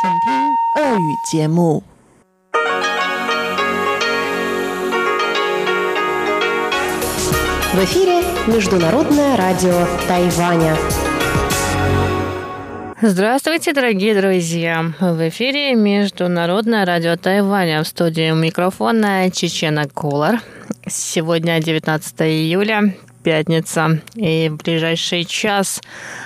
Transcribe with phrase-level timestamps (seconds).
[0.00, 1.82] 请听俄语节目。
[7.72, 10.76] В эфире Международное радио Тайваня.
[13.02, 14.92] Здравствуйте, дорогие друзья!
[14.98, 17.82] В эфире Международное радио Тайваня.
[17.82, 20.40] В студии микрофона Чечена Кулар.
[20.86, 24.01] Сегодня 19 июля, пятница.
[24.15, 25.81] И в ближайший час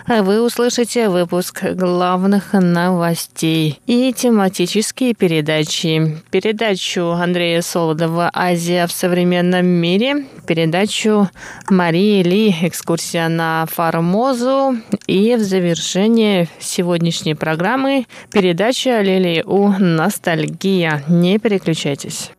[0.07, 6.21] вы услышите выпуск главных новостей и тематические передачи.
[6.31, 11.29] Передачу Андрея Солодова «Азия в современном мире», передачу
[11.69, 14.77] Марии Ли «Экскурсия на Формозу»
[15.07, 21.03] и в завершение сегодняшней программы передача Лилии У «Ностальгия».
[21.07, 22.31] Не переключайтесь.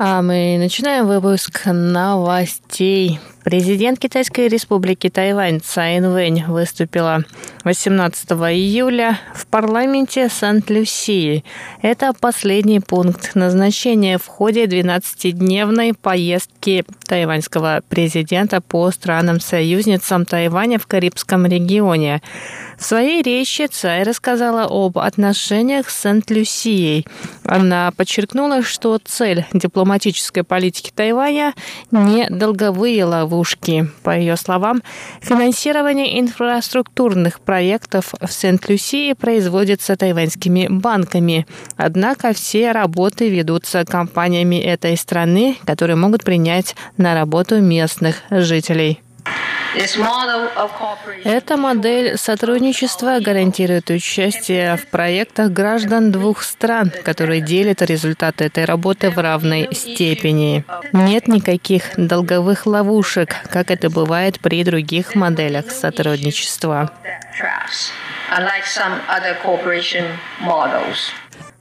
[0.00, 3.18] А мы начинаем выпуск новостей.
[3.42, 7.24] Президент Китайской республики Тайвань Цай Инвэнь выступила
[7.68, 11.44] 18 июля в парламенте Сант-Люсии.
[11.82, 21.44] Это последний пункт назначения в ходе 12-дневной поездки тайваньского президента по странам-союзницам Тайваня в Карибском
[21.44, 22.22] регионе.
[22.78, 27.06] В своей речи Цай рассказала об отношениях с Сент-Люсией.
[27.44, 31.52] Она подчеркнула, что цель дипломатической политики Тайваня–
[31.90, 33.90] не долговые ловушки.
[34.04, 34.82] По ее словам,
[35.20, 37.57] финансирование инфраструктурных проектов
[38.22, 41.46] в Сент-Люсии производится тайваньскими банками.
[41.76, 49.00] Однако все работы ведутся компаниями этой страны, которые могут принять на работу местных жителей.
[51.24, 59.10] Эта модель сотрудничества гарантирует участие в проектах граждан двух стран, которые делят результаты этой работы
[59.10, 60.64] в равной степени.
[60.92, 66.90] Нет никаких долговых ловушек, как это бывает при других моделях сотрудничества.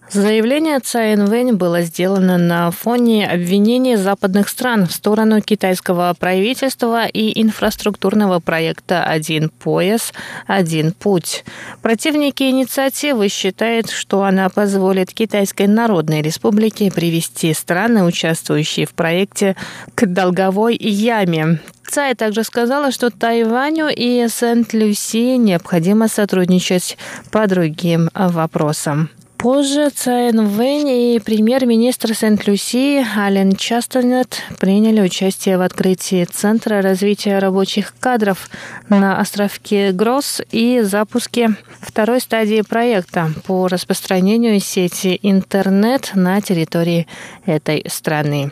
[0.09, 7.41] Заявление Цай Инвэнь было сделано на фоне обвинений западных стран в сторону китайского правительства и
[7.41, 10.13] инфраструктурного проекта «Один пояс,
[10.45, 11.43] один путь».
[11.81, 19.57] Противники инициативы считают, что она позволит Китайской Народной Республике привести страны, участвующие в проекте,
[19.93, 26.97] к долговой яме, Цай также сказала, что Тайваню и Сент-Люси необходимо сотрудничать
[27.31, 29.09] по другим вопросам.
[29.37, 37.93] Позже Цайн Вэнь и премьер-министр Сент-Люсии Ален Частонет приняли участие в открытии Центра развития рабочих
[37.99, 38.49] кадров
[38.89, 47.05] на островке Гросс и запуске второй стадии проекта по распространению сети интернет на территории
[47.45, 48.51] этой страны.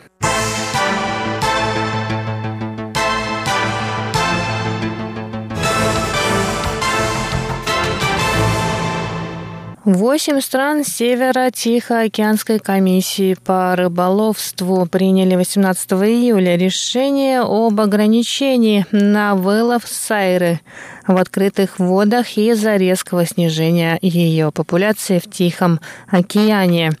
[9.86, 20.60] Восемь стран Северо-Тихоокеанской комиссии по рыболовству приняли 18 июля решение об ограничении на вылов сайры
[21.06, 26.92] в открытых водах из-за резкого снижения ее популяции в Тихом океане.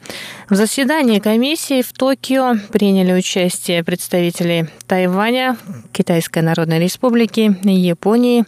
[0.48, 5.56] В заседании комиссии в Токио приняли участие представители Тайваня,
[5.92, 8.44] Китайской Народной Республики, Японии,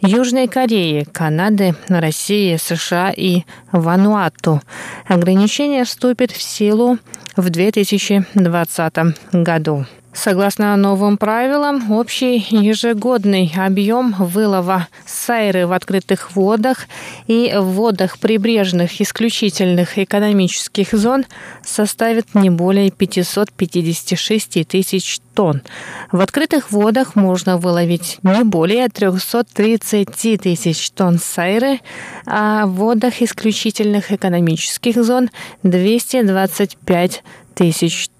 [0.00, 4.62] Южной Кореи, Канады, России, США и Вануату.
[5.06, 6.98] Ограничение вступит в силу
[7.36, 8.94] в 2020
[9.32, 9.86] году.
[10.14, 16.86] Согласно новым правилам, общий ежегодный объем вылова сайры в открытых водах
[17.26, 21.24] и в водах прибрежных исключительных экономических зон
[21.64, 25.62] составит не более 556 тысяч тонн.
[26.10, 31.80] В открытых водах можно выловить не более 330 тысяч тонн сайры,
[32.26, 35.30] а в водах исключительных экономических зон
[35.62, 37.22] 225 тысяч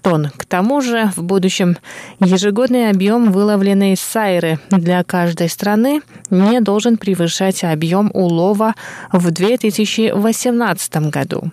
[0.01, 0.29] тонн.
[0.35, 1.77] К тому же в будущем
[2.19, 8.75] ежегодный объем выловленной сайры для каждой страны не должен превышать объем улова
[9.11, 11.51] в 2018 году.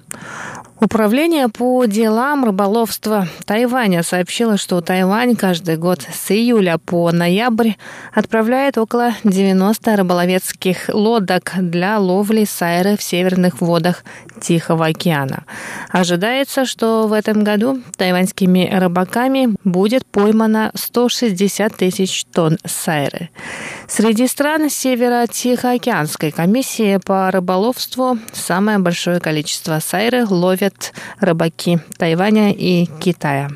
[0.82, 7.72] Управление по делам рыболовства Тайваня сообщило, что Тайвань каждый год с июля по ноябрь
[8.14, 14.04] отправляет около 90 рыболовецких лодок для ловли сайры в северных водах
[14.40, 15.44] Тихого океана.
[15.90, 23.28] Ожидается, что в этом году тайваньскими рыбаками будет поймано 160 тысяч тонн сайры.
[23.86, 32.86] Среди стран Северо-Тихоокеанской комиссии по рыболовству самое большое количество сайры ловят ловят рыбаки Тайваня и
[33.00, 33.50] Китая.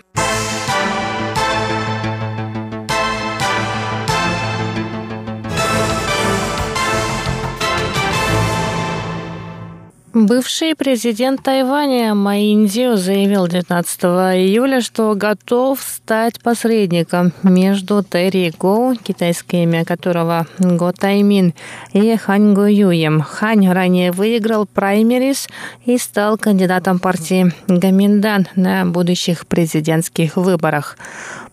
[10.15, 19.65] Бывший президент Тайваня Маиндзио заявил 19 июля, что готов стать посредником между Терри Гоу, китайское
[19.65, 21.53] имя которого Го Таймин,
[21.95, 23.23] и Хань Го Юем.
[23.23, 25.49] Хань ранее выиграл праймерис
[25.85, 30.97] и стал кандидатом партии Гаминдан на будущих президентских выборах.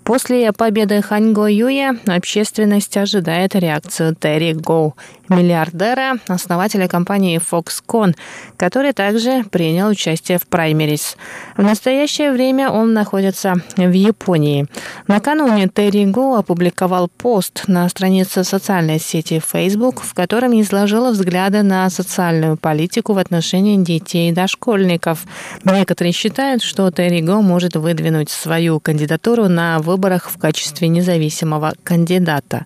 [0.04, 4.96] После победы Ханьго Юя общественность ожидает реакцию Терри Гоу,
[5.30, 8.16] миллиардера, основателя компании Foxconn,
[8.58, 11.18] который также принял участие в праймерис.
[11.56, 14.66] В настоящее время он находится в Японии.
[15.08, 21.90] Накануне Терри Гоу опубликовал пост на странице социальной сети Facebook, в котором изложил взгляды на
[21.90, 25.26] социальную политику в отношении детей и дошкольников.
[25.64, 32.66] Некоторые считают, что Терри Гоу может выдвинуть свою кандидатуру на выборах в качестве независимого кандидата.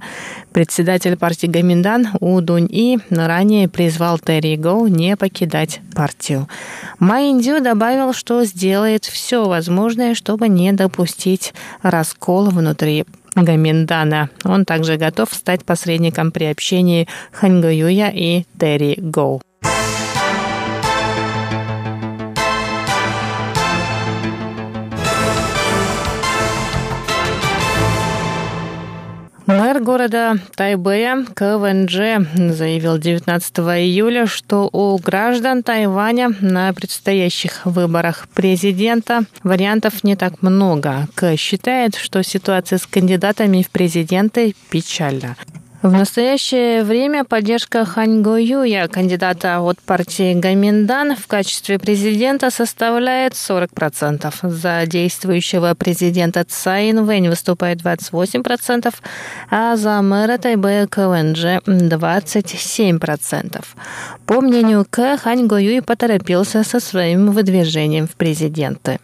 [0.53, 6.47] Председатель партии Гаминдан У Дунь И ранее призвал Терри Гоу не покидать партию.
[6.99, 13.05] Майндю добавил, что сделает все возможное, чтобы не допустить раскол внутри
[13.35, 14.29] Гаминдана.
[14.43, 19.41] Он также готов стать посредником при общении Ханьгуюя и Терри Гоу.
[29.85, 40.03] Города Тайбэя КВНЖ заявил 19 июля, что у граждан Тайваня на предстоящих выборах президента вариантов
[40.03, 41.07] не так много.
[41.13, 45.35] К считает, что ситуация с кандидатами в президенты печальна.
[45.85, 53.33] В настоящее время поддержка Хань Го Юя, кандидата от партии Гаминдан, в качестве президента составляет
[53.33, 54.33] 40%.
[54.49, 58.91] За действующего президента Цаин Вэнь выступает 28%,
[59.51, 63.63] а за мэра Тайбэя КВНЖ 27%.
[64.25, 68.99] По мнению К, Хань Го Юй поторопился со своим выдвижением в президенты.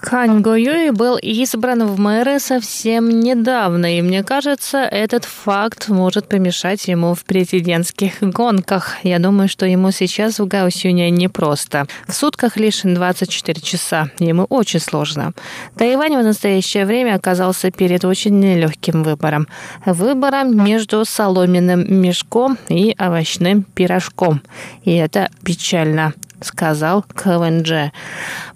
[0.00, 6.86] Хань Гоюй был избран в мэры совсем недавно, и мне кажется, этот факт может помешать
[6.86, 8.96] ему в президентских гонках.
[9.02, 11.86] Я думаю, что ему сейчас в Гаусюне непросто.
[12.06, 14.10] В сутках лишь 24 часа.
[14.18, 15.32] Ему очень сложно.
[15.76, 19.48] Тайвань в настоящее время оказался перед очень нелегким выбором.
[19.84, 24.42] Выбором между соломенным мешком и овощным пирожком.
[24.84, 27.92] И это печально сказал КВНЖ.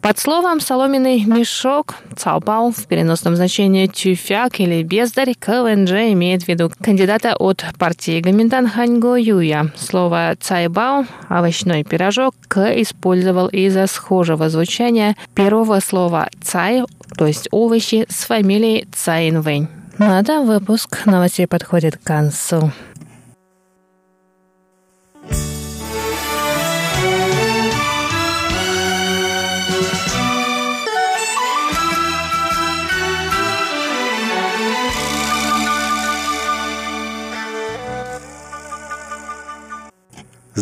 [0.00, 6.70] Под словом «соломенный мешок» «цаобао» в переносном значении «тюфяк» или «бездарь» КВНЖ имеет в виду
[6.82, 9.70] кандидата от партии Гаминтан Ханьго Юя.
[9.76, 16.84] Слово «цайбао»– овощной пирожок К использовал из-за схожего звучания первого слова «цай»,
[17.16, 19.68] то есть овощи, с фамилией Цаинвэнь.
[19.98, 22.72] На этом выпуск новостей подходит к концу.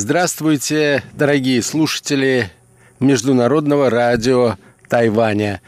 [0.01, 2.53] Здравствуйте, дорогие слушатели
[3.01, 4.55] Международного радио
[4.89, 5.61] Тайваня.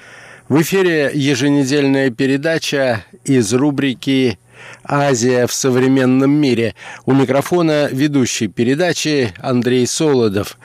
[0.48, 4.38] В эфире еженедельная передача из рубрики
[4.84, 6.76] «Азия в современном мире».
[7.06, 10.58] У микрофона ведущий передачи Андрей Солодов.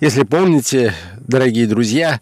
[0.00, 0.92] Если помните,
[1.26, 2.20] дорогие друзья,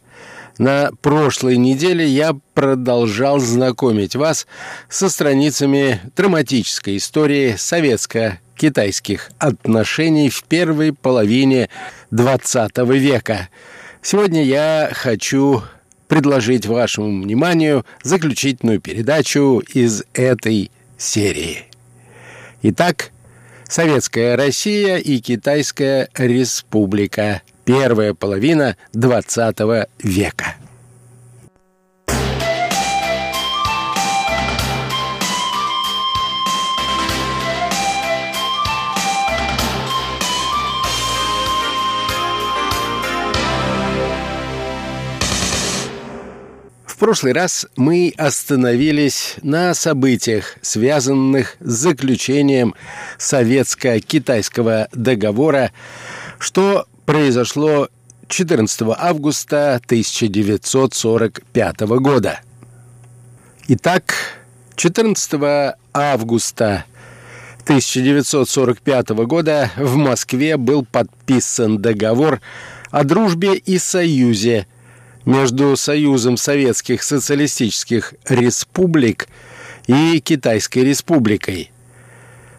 [0.59, 4.47] на прошлой неделе я продолжал знакомить вас
[4.89, 11.69] со страницами драматической истории советско китайских отношений в первой половине
[12.13, 13.49] XX века.
[14.03, 15.63] Сегодня я хочу
[16.07, 21.65] предложить вашему вниманию заключительную передачу из этой серии.
[22.63, 23.11] Итак,
[23.69, 27.43] Советская Россия и Китайская Республика.
[27.65, 30.55] Первая половина XX века.
[47.03, 52.77] Прошлый раз мы остановились на событиях, связанных с заключением
[53.19, 55.73] советско-китайского договора,
[56.39, 57.89] что произошло
[58.29, 62.41] 14 августа 1945 года.
[63.67, 64.15] Итак,
[64.77, 66.85] 14 августа
[67.65, 72.41] 1945 года в Москве был подписан договор
[72.93, 74.69] о дружбе и союзе
[75.25, 79.29] между Союзом Советских Социалистических Республик
[79.87, 81.71] и Китайской Республикой.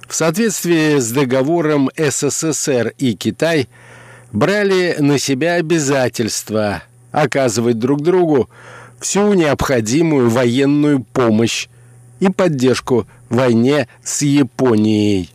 [0.08, 3.68] В соответствии с договором СССР и Китай
[4.32, 8.50] брали на себя обязательства оказывать друг другу
[9.00, 11.68] всю необходимую военную помощь
[12.20, 15.32] и поддержку в войне с Японией,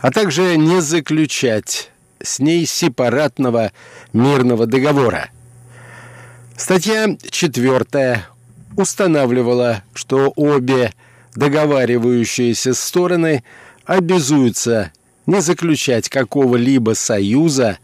[0.00, 1.90] а также не заключать
[2.22, 3.72] с ней сепаратного
[4.12, 5.30] мирного договора.
[6.56, 8.24] Статья 4
[8.76, 10.92] устанавливала, что обе
[11.34, 13.42] договаривающиеся стороны
[13.84, 14.92] обязуются
[15.26, 17.78] не заключать какого-либо союза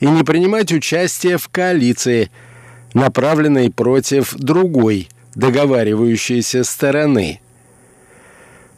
[0.00, 2.30] и не принимать участие в коалиции,
[2.94, 7.40] направленной против другой договаривающейся стороны.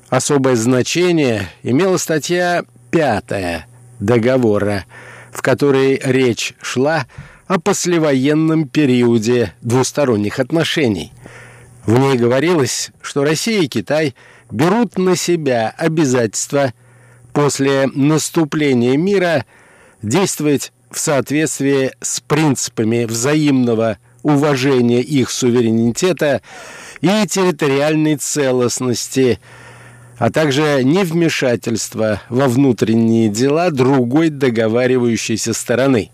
[0.08, 3.66] Особое значение имела статья 5
[4.00, 4.84] договора,
[5.30, 11.12] в которой речь шла о послевоенном периоде двусторонних отношений.
[11.86, 14.14] В ней говорилось, что Россия и Китай
[14.50, 16.74] берут на себя обязательства
[17.32, 19.46] после наступления мира
[20.02, 26.42] действовать в соответствии с принципами взаимного уважения их суверенитета
[27.00, 29.40] и территориальной целостности–
[30.18, 36.10] а также невмешательство во внутренние дела другой договаривающейся стороны.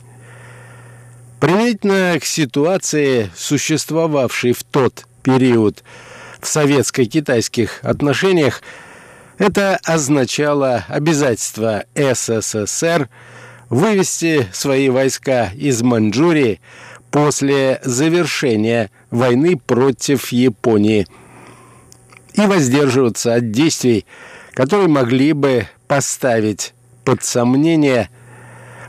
[1.45, 5.85] Применительно к ситуации, существовавшей в тот период
[6.41, 8.63] в советско-китайских отношениях,
[9.37, 13.11] это означало обязательство СССР
[13.69, 16.63] вывести свои войска из Маньчжурии
[17.11, 21.07] после завершения войны против Японии–
[22.35, 24.07] и воздерживаться от действий,
[24.55, 26.73] которые могли бы поставить
[27.05, 28.09] под сомнение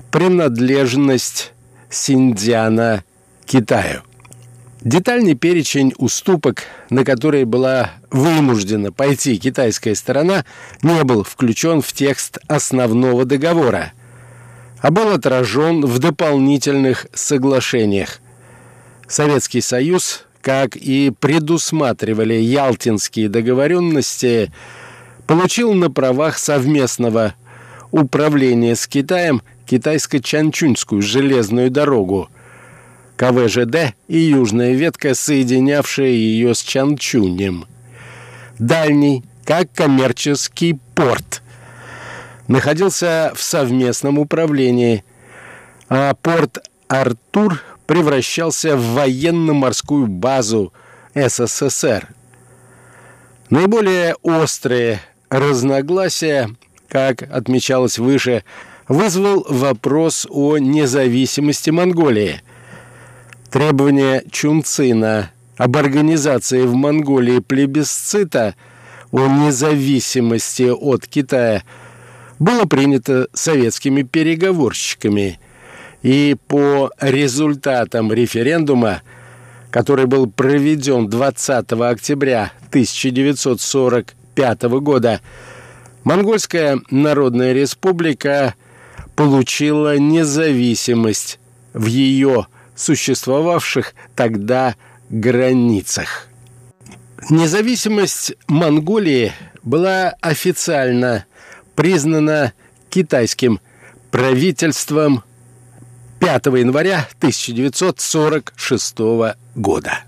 [0.10, 1.52] принадлежность
[1.90, 3.04] Синдиана
[3.46, 4.02] Китаю.
[4.82, 10.46] Детальный перечень уступок, на которые была вынуждена пойти китайская сторона,
[10.84, 13.94] не был включен в текст основного договора,
[14.80, 18.20] а был отражен в дополнительных соглашениях.
[19.08, 24.52] Советский Союз как и предусматривали ялтинские договоренности,
[25.26, 27.34] получил на правах совместного
[27.90, 32.30] управления с Китаем китайско-чанчуньскую железную дорогу,
[33.18, 37.66] КВЖД и южная ветка, соединявшая ее с Чанчунем.
[38.60, 41.42] Дальний, как коммерческий порт,
[42.48, 45.04] находился в совместном управлении,
[45.90, 50.74] а порт Артур превращался в военно-морскую базу
[51.14, 52.10] СССР.
[53.50, 56.50] Наиболее острые разногласия,
[56.88, 58.44] как отмечалось выше,
[58.88, 62.42] вызвал вопрос о независимости Монголии.
[63.50, 68.56] Требование Чунцина об организации в Монголии плебисцита
[69.12, 71.64] о независимости от Китая
[72.40, 75.40] было принято советскими переговорщиками–
[76.06, 79.02] и по результатам референдума,
[79.72, 85.20] который был проведен 20 октября 1945 года,
[86.04, 88.54] Монгольская Народная Республика
[89.16, 91.40] получила независимость
[91.74, 94.76] в ее существовавших тогда
[95.10, 96.28] границах.
[97.30, 101.26] Независимость Монголии была официально
[101.76, 102.54] признана
[102.90, 103.60] китайским
[104.12, 105.24] правительством
[106.20, 108.98] 5 января 1946
[109.56, 110.04] года.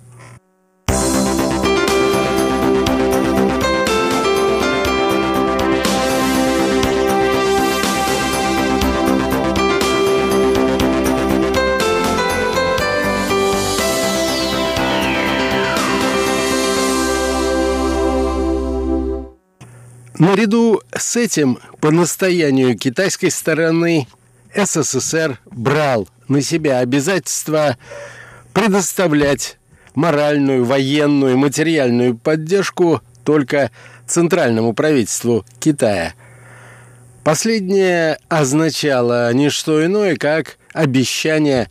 [20.20, 24.08] Наряду с этим, по настоянию китайской стороны,
[24.56, 27.78] СССР брал на себя обязательство
[28.52, 29.58] предоставлять
[29.94, 33.70] моральную, военную, материальную поддержку только
[34.08, 36.16] центральному правительству Китая.
[37.24, 41.70] Последнее означало не что иное, как обещание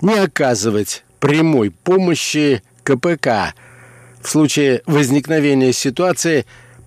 [0.00, 3.54] не оказывать прямой помощи КПК
[4.20, 6.44] в случае возникновения ситуации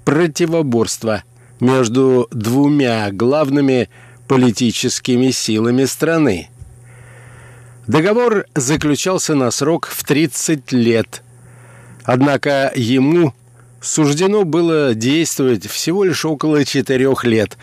[0.07, 1.25] противоборства
[1.59, 3.89] между двумя главными
[4.29, 6.47] политическими силами страны.
[7.87, 11.23] Договор заключался на срок в 30 лет.
[12.05, 13.33] Однако ему
[13.81, 17.57] суждено было действовать всего лишь около четырех лет,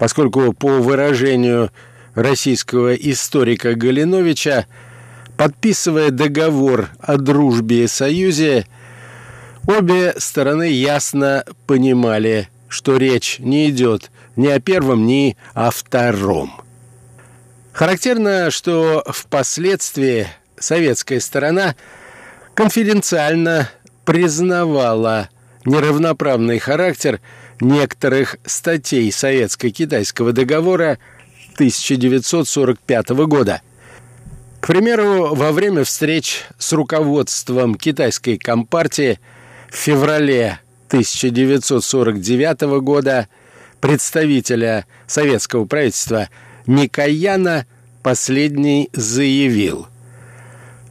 [0.00, 1.70] поскольку, по выражению
[2.16, 4.66] российского историка Галиновича,
[5.36, 8.66] подписывая договор о дружбе и союзе,
[9.68, 16.62] обе стороны ясно понимали, что речь не идет ни о первом, ни о втором.
[17.72, 20.26] Характерно, что впоследствии
[20.58, 21.76] советская сторона
[22.54, 23.70] конфиденциально
[24.04, 25.28] признавала
[25.64, 27.20] неравноправный характер
[27.60, 30.98] некоторых статей Советско-Китайского договора
[31.54, 33.60] 1945 года.
[34.60, 39.20] К примеру, во время встреч с руководством китайской компартии
[39.70, 43.28] в феврале 1949 года
[43.80, 46.28] представителя советского правительства
[46.66, 47.66] Микояна
[48.02, 49.86] последний заявил.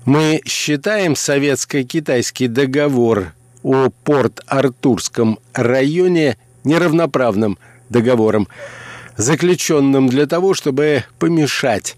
[0.05, 7.57] «Мы считаем советско-китайский договор о Порт-Артурском районе неравноправным
[7.89, 8.47] договором,
[9.17, 11.97] заключенным для того, чтобы помешать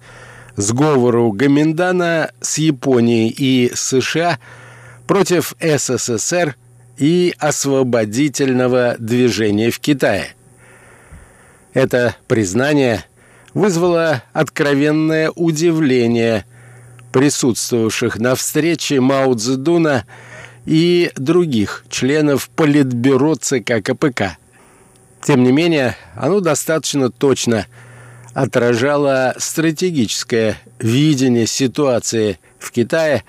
[0.56, 4.40] сговору Гаминдана с Японией и США
[5.06, 6.56] против СССР
[7.00, 10.36] и освободительного движения в Китае.
[11.74, 13.06] Это признание
[13.54, 16.46] вызвало откровенное удивление
[17.12, 20.06] присутствовавших на встрече Мао Цзэдуна
[20.66, 24.38] и других членов Политбюро ЦК КПК.
[25.24, 27.66] Тем не менее, оно достаточно точно
[28.34, 33.24] отражало стратегическое видение ситуации в Китае,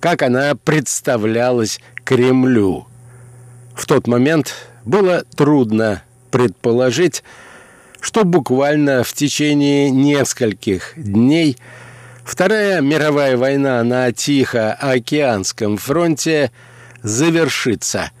[0.00, 2.86] как она представлялась Кремлю.
[3.74, 4.54] В тот момент
[4.84, 7.22] было трудно предположить,
[8.00, 11.56] что буквально в течение нескольких дней
[12.24, 16.50] Вторая мировая война на Тихоокеанском фронте
[17.02, 18.12] завершится,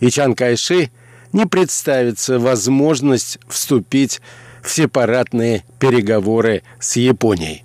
[0.00, 0.90] и Чан Кайши
[1.32, 4.20] не представится возможность вступить
[4.62, 7.64] в сепаратные переговоры с Японией.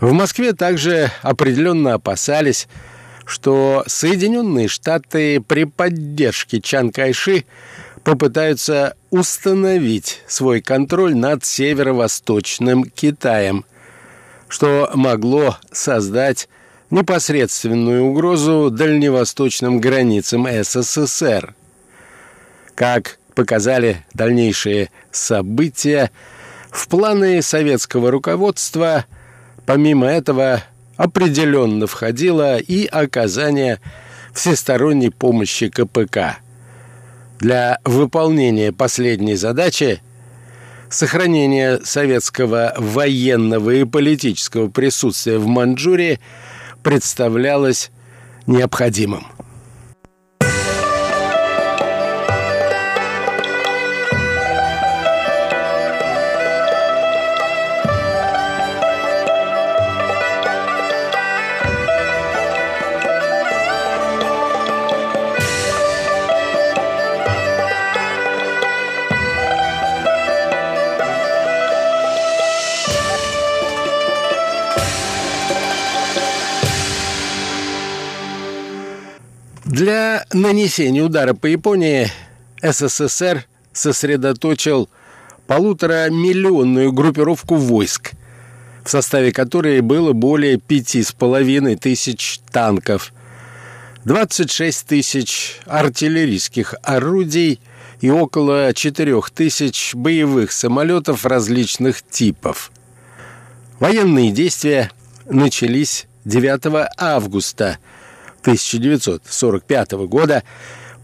[0.00, 2.68] В Москве также определенно опасались,
[3.26, 7.44] что Соединенные Штаты при поддержке Чан Кайши
[8.04, 13.64] попытаются установить свой контроль над северо-восточным Китаем,
[14.48, 16.48] что могло создать
[16.90, 21.56] непосредственную угрозу дальневосточным границам СССР.
[22.76, 26.12] Как показали дальнейшие события,
[26.70, 29.06] в планы советского руководства,
[29.64, 30.62] помимо этого,
[30.96, 33.80] определенно входило и оказание
[34.32, 36.38] всесторонней помощи КПК.
[37.38, 40.00] Для выполнения последней задачи
[40.88, 46.20] сохранения советского военного и политического присутствия в Манчжурии
[46.82, 47.90] представлялось
[48.46, 49.26] необходимым.
[80.30, 82.10] Для нанесения удара по Японии
[82.60, 84.88] СССР сосредоточил
[85.46, 88.12] полуторамиллионную группировку войск,
[88.84, 93.12] в составе которой было более пяти с половиной тысяч танков,
[94.04, 97.60] 26 тысяч артиллерийских орудий
[98.00, 102.72] и около 4 тысяч боевых самолетов различных типов.
[103.78, 104.90] Военные действия
[105.26, 107.78] начались 9 августа–
[108.46, 110.44] 1945 года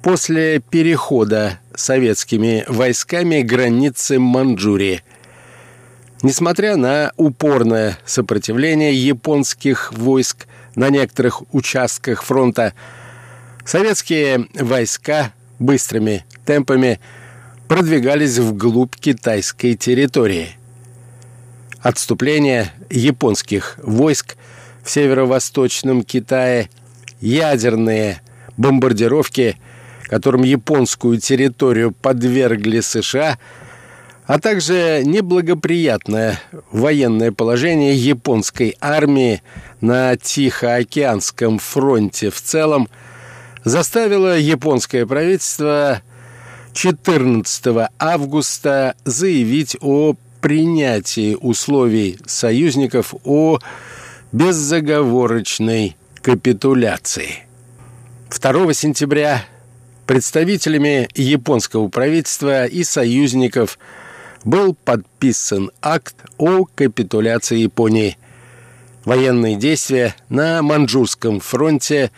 [0.01, 5.03] после перехода советскими войсками границы Манчжурии.
[6.23, 12.75] Несмотря на упорное сопротивление японских войск на некоторых участках фронта,
[13.65, 17.01] советские войска быстрыми темпами
[17.67, 20.51] продвигались вглубь китайской территории.
[21.81, 24.37] Отступление японских войск
[24.85, 26.71] в северо-восточном Китае–
[27.23, 28.21] ядерные
[28.59, 29.57] бомбардировки,
[30.03, 33.39] которым японскую территорию подвергли США,
[34.27, 36.39] а также неблагоприятное
[36.71, 39.43] военное положение японской армии
[39.81, 42.89] на Тихоокеанском фронте в целом
[43.65, 46.03] заставило японское правительство
[46.75, 53.59] 14 августа заявить о принятии условий союзников о
[54.33, 57.47] беззаговорочной капитуляции.
[58.31, 59.45] 2 сентября
[60.07, 63.77] представителями японского правительства и союзников
[64.45, 68.19] был подписан акт о капитуляции Японии.
[69.05, 72.13] Военные действия на Манчжурском фронте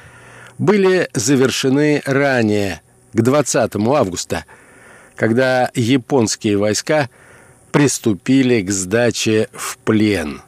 [0.59, 2.83] были завершены ранее,
[3.15, 4.45] к 20 августа,
[5.17, 7.09] когда японские войска
[7.73, 10.43] приступили к сдаче в плен.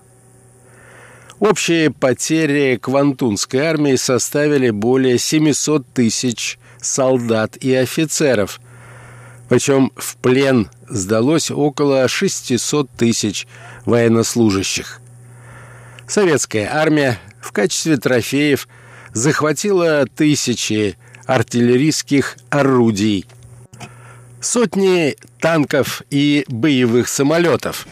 [1.38, 8.59] Общие потери Квантунской армии составили более 700 тысяч солдат и офицеров,
[9.51, 13.46] причем в плен сдалось около 600 тысяч
[13.85, 15.01] военнослужащих.
[16.09, 18.66] Советская армия в качестве трофеев
[19.12, 20.96] захватила тысячи
[21.27, 23.27] артиллерийских орудий,
[24.40, 27.87] сотни танков и боевых самолетов.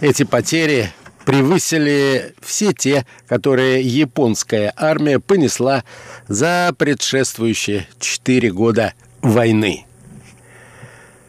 [0.00, 0.92] Эти потери
[1.24, 5.84] превысили все те, которые японская армия понесла
[6.28, 9.86] за предшествующие четыре года войны.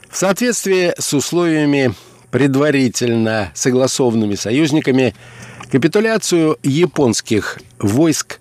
[0.09, 1.93] В соответствии с условиями,
[2.31, 5.15] предварительно согласованными союзниками,
[5.71, 8.39] капитуляцию японских войск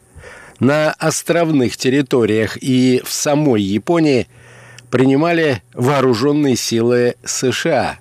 [0.60, 4.28] на островных территориях и в самой Японии
[4.90, 7.98] принимали вооруженные силы США.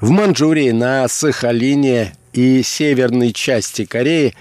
[0.00, 4.34] В Манчжурии, на Сахалине и северной части Кореи,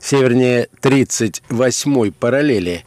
[0.00, 2.84] севернее 38-й параллели,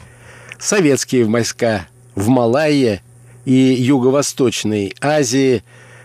[0.60, 3.02] советские войска в Малайе
[3.46, 5.64] и Юго-Восточной Азии,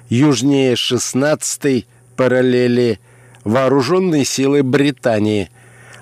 [0.09, 1.87] южнее 16-й
[2.17, 3.01] параллели,
[3.45, 5.51] вооруженные силы Британии,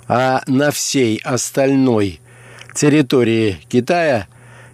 [0.08, 2.20] а на всей остальной
[2.74, 4.26] территории Китая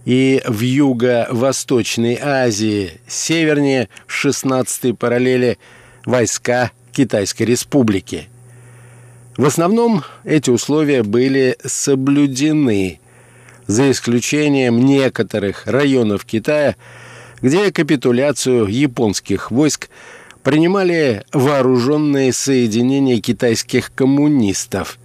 [0.05, 5.59] и в Юго-Восточной Азии, севернее 16-й параллели,
[6.05, 8.29] войска Китайской Республики.
[9.37, 13.01] В основном эти условия были соблюдены,
[13.67, 16.77] за исключением некоторых районов Китая,
[17.43, 19.89] где капитуляцию японских войск
[20.43, 24.99] принимали вооруженные соединения китайских коммунистов,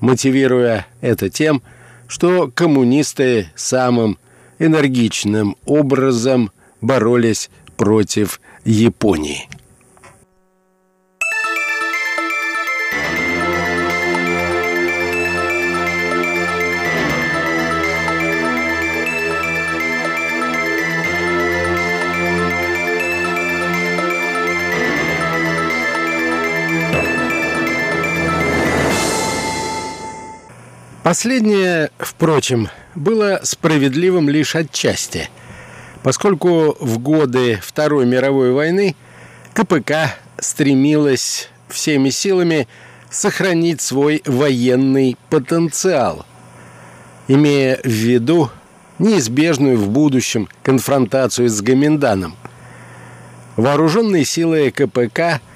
[0.00, 1.62] мотивируя это тем,
[2.08, 4.18] что коммунисты самым
[4.58, 6.50] энергичным образом
[6.80, 9.48] боролись против Японии.
[31.04, 35.28] Последнее, впрочем, было справедливым лишь отчасти,
[36.02, 38.96] поскольку в годы Второй мировой войны
[39.52, 42.66] КПК стремилась всеми силами
[43.10, 46.24] сохранить свой военный потенциал,
[47.28, 48.50] имея в виду
[48.98, 52.34] неизбежную в будущем конфронтацию с Гоминданом.
[53.56, 55.42] Вооруженные силы КПК–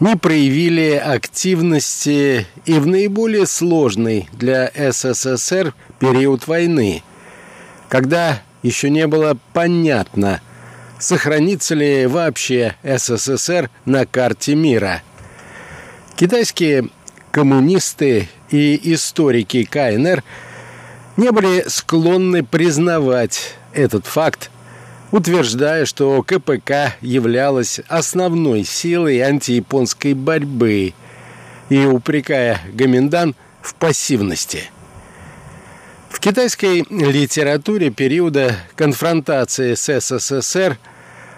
[0.00, 7.02] не проявили активности и в наиболее сложный для СССР период войны,
[7.88, 10.40] когда еще не было понятно,
[10.98, 15.02] сохранится ли вообще СССР на карте мира.
[16.16, 16.88] Китайские
[17.30, 20.22] коммунисты и историки КНР
[21.16, 24.50] не были склонны признавать этот факт
[25.14, 30.92] утверждая, что КПК являлась основной силой антияпонской борьбы
[31.68, 34.64] и упрекая Гоминдан в пассивности.
[36.10, 40.78] В китайской литературе периода конфронтации с СССР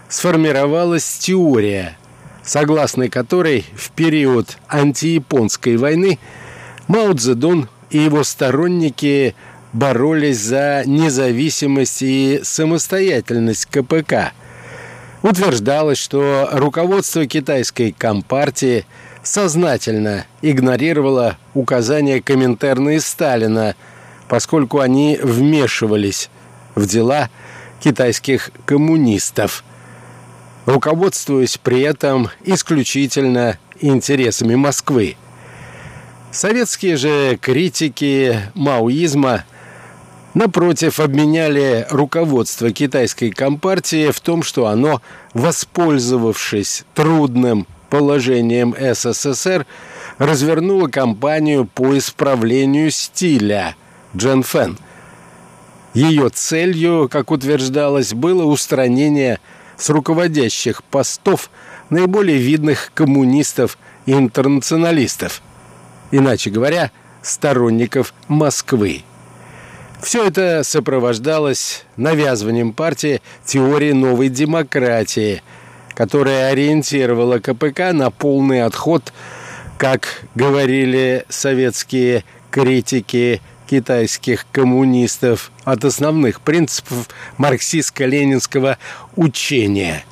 [0.09, 1.99] сформировалась теория,
[2.43, 6.19] согласно которой в период антияпонской войны
[6.89, 9.35] Мао Цзэдун и его сторонники–
[9.73, 14.33] боролись за независимость и самостоятельность КПК.
[15.23, 18.87] Утверждалось, что руководство китайской компартии
[19.23, 23.75] сознательно игнорировало указания Коминтерна и Сталина,
[24.29, 26.31] поскольку они вмешивались
[26.75, 27.29] в дела
[27.81, 29.65] китайских коммунистов,
[30.65, 35.17] руководствуясь при этом исключительно интересами Москвы.
[36.31, 39.45] Советские же критики маоизма–
[40.37, 45.01] напротив, обменяли руководство китайской компартии в том, что оно,
[45.33, 49.67] воспользовавшись трудным положением СССР,
[50.19, 53.77] развернуло кампанию по исправлению стиля
[54.15, 54.79] Джен Фэн.
[55.95, 59.41] Ее целью, как утверждалось, было устранение
[59.79, 61.51] с руководящих постов
[61.89, 65.41] наиболее видных коммунистов и интернационалистов,
[66.11, 66.91] иначе говоря,
[67.23, 69.03] сторонников Москвы.
[70.03, 75.43] Все это сопровождалось навязыванием партии теории новой демократии,
[75.95, 79.13] которая ориентировала КПК на полный отход,
[79.79, 88.77] как говорили советские критики китайских коммунистов, от основных принципов марксистско-ленинского
[89.17, 90.05] учения.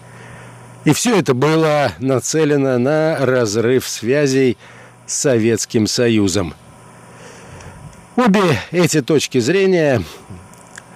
[0.85, 4.59] И все это было нацелено на разрыв связей
[5.07, 6.55] с Советским Союзом.
[8.17, 10.01] Обе эти точки зрения,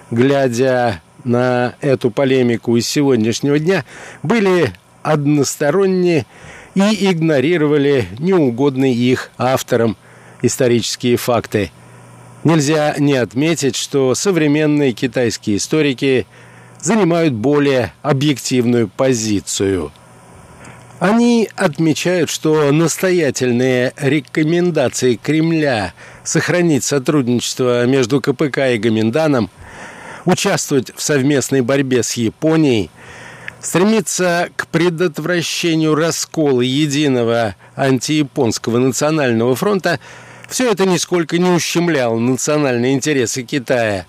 [0.09, 3.83] глядя на эту полемику из сегодняшнего дня,
[4.23, 4.71] были
[5.03, 6.25] односторонние
[6.75, 9.97] и игнорировали неугодные их авторам
[10.41, 11.71] исторические факты.
[12.45, 16.25] Нельзя не отметить, что современные китайские историки
[16.79, 19.91] занимают более объективную позицию.
[20.99, 29.49] Они отмечают, что настоятельные рекомендации Кремля сохранить сотрудничество между КПК и Гоминданом,
[30.25, 32.91] участвовать в совместной борьбе с Японией–
[33.61, 39.99] стремится к предотвращению раскола единого антияпонского национального фронта,
[40.47, 44.05] все это нисколько не ущемляло национальные интересы Китая,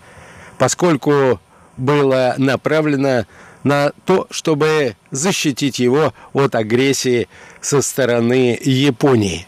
[0.58, 1.40] поскольку
[1.76, 3.26] было направлено
[3.64, 7.28] на то, чтобы защитить его от агрессии
[7.60, 9.46] со стороны Японии.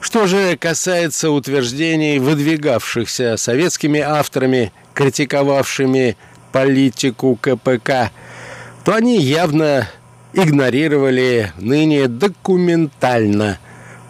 [0.00, 6.16] Что же касается утверждений, выдвигавшихся советскими авторами, критиковавшими
[6.52, 8.10] политику КПК–
[8.88, 9.86] то они явно
[10.32, 13.58] игнорировали ныне документально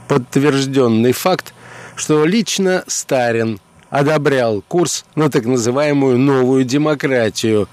[0.07, 1.53] подтвержденный факт,
[1.97, 3.59] что лично Старин
[3.91, 7.69] одобрял курс на так называемую новую демократию,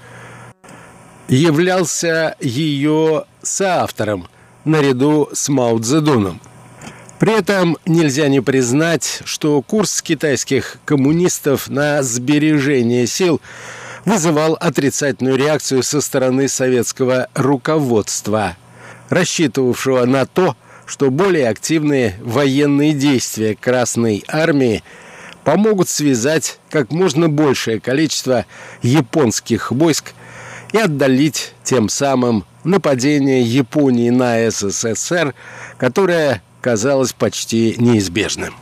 [1.28, 4.28] являлся ее соавтором
[4.64, 6.40] наряду с Мао Цзэдуном.
[7.18, 13.40] При этом нельзя не признать, что курс китайских коммунистов на сбережение сил–
[14.06, 18.56] вызывал отрицательную реакцию со стороны советского руководства,
[19.10, 24.84] рассчитывавшего на то, что более активные военные действия Красной Армии
[25.42, 28.46] помогут связать как можно большее количество
[28.80, 30.14] японских войск
[30.72, 35.34] и отдалить тем самым нападение Японии на СССР,
[35.78, 38.54] которое казалось почти неизбежным.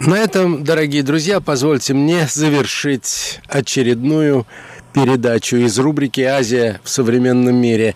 [0.00, 4.46] На этом, дорогие друзья, позвольте мне завершить очередную
[4.94, 7.94] передачу из рубрики «Азия в современном мире».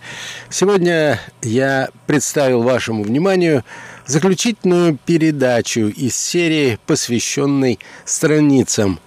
[0.51, 3.65] Сегодня я представил вашему вниманию
[4.05, 9.01] заключительную передачу из серии, посвященной страницам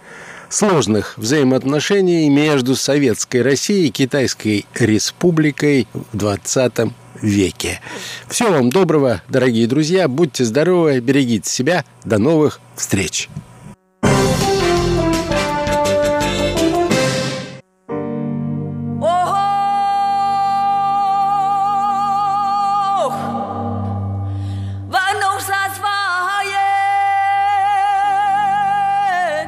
[0.50, 6.74] сложных взаимоотношений между Советской Россией и Китайской Республикой в 20
[7.22, 7.80] веке.
[8.28, 10.08] Всего вам доброго, дорогие друзья.
[10.08, 11.86] Будьте здоровы, берегите себя.
[12.04, 13.30] До новых встреч.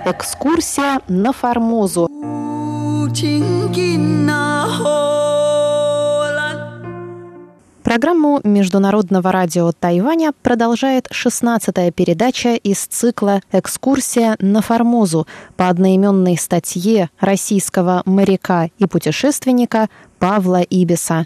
[0.05, 2.09] Экскурсия на Формозу.
[7.89, 15.25] Программу Международного радио Тайваня продолжает 16-я передача из цикла «Экскурсия на Формозу»
[15.57, 21.25] по одноименной статье российского моряка и путешественника Павла Ибиса.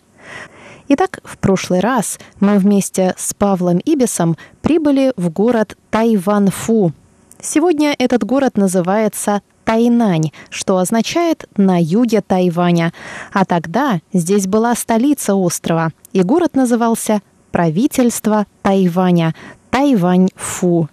[0.88, 6.94] Итак, в прошлый раз мы вместе с Павлом Ибисом прибыли в город Тайванфу.
[7.42, 9.42] Сегодня этот город называется
[9.74, 12.94] Тайнань, что означает «на юге Тайваня».
[13.32, 19.34] А тогда здесь была столица острова, и город назывался «Правительство Тайваня»–
[19.72, 20.90] Тайвань-Фу.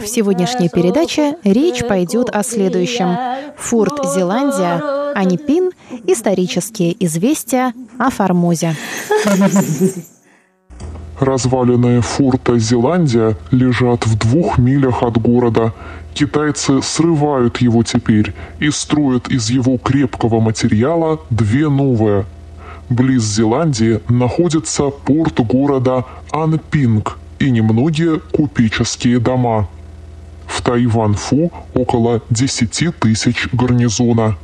[0.00, 3.16] В сегодняшней передаче речь пойдет о следующем.
[3.56, 5.70] Форт Зеландия, Анипин,
[6.08, 8.74] исторические известия о Формозе.
[11.20, 15.72] Развалины форта Зеландия лежат в двух милях от города.
[16.12, 22.26] Китайцы срывают его теперь и строят из его крепкого материала две новые.
[22.90, 29.68] Близ Зеландии находится порт города Анпинг и немногие купеческие дома.
[30.46, 34.36] В Тайван-Фу около 10 тысяч гарнизона.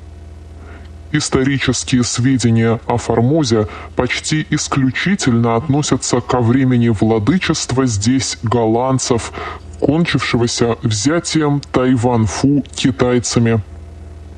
[1.12, 9.30] Исторические сведения о Формозе почти исключительно относятся ко времени владычества здесь голландцев,
[9.78, 13.60] кончившегося взятием Тайван-Фу китайцами.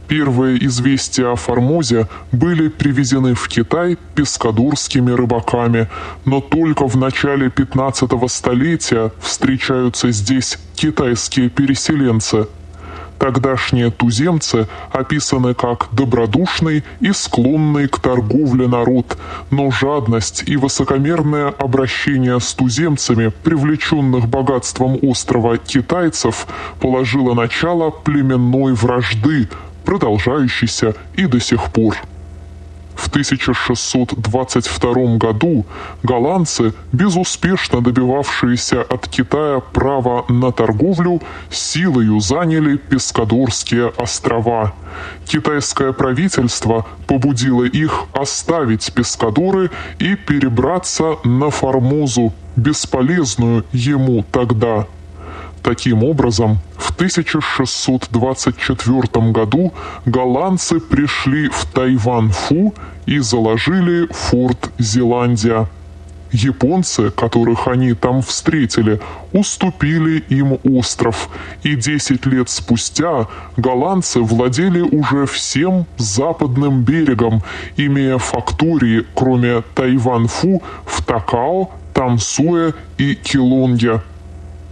[0.08, 5.88] Первые известия о Формозе были привезены в Китай пескадурскими рыбаками,
[6.24, 12.48] но только в начале 15 столетия встречаются здесь китайские переселенцы–
[13.24, 19.16] Тогдашние туземцы описаны как добродушный и склонный к торговле народ,
[19.50, 26.46] но жадность и высокомерное обращение с туземцами, привлеченных богатством острова китайцев,
[26.80, 29.48] положило начало племенной вражды,
[29.87, 31.96] продолжающейся и до сих пор.
[32.96, 35.66] В 1622 году
[36.02, 44.74] голландцы, безуспешно добивавшиеся от Китая права на торговлю, силою заняли Пескадорские острова.
[45.26, 54.87] Китайское правительство побудило их оставить Пескадоры и перебраться на Формозу, бесполезную ему тогда.
[55.64, 59.72] Таким образом, в 1624 году
[60.05, 62.74] голландцы пришли в Тайван-Фу
[63.07, 65.66] и заложили форт Зеландия.
[66.33, 69.00] Японцы, которых они там встретили,
[69.33, 71.31] уступили им остров,
[71.62, 77.42] и 10 лет спустя голландцы владели уже всем западным берегом,
[77.79, 84.03] имея фактории, кроме Тайван-Фу, в Такао, Тамсуэ и Килонге–